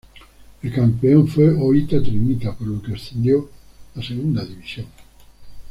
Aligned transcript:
El 0.63 0.73
campeón 0.73 1.27
fue 1.27 1.51
Oita 1.53 2.01
Trinita, 2.01 2.55
por 2.57 2.65
lo 2.67 2.81
que 2.81 2.93
ascendió 2.95 3.47
a 3.95 4.01
Segunda 4.01 4.43
División. 4.43 4.87